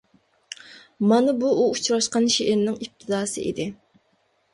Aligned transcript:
مانا 1.11 1.35
بۇ 1.43 1.51
ئۇ 1.55 1.67
ئۇچراشقان 1.73 2.25
شېئىرنىڭ 2.37 2.79
ئىپتىداسى 2.87 3.45
ئىدى. 3.51 3.69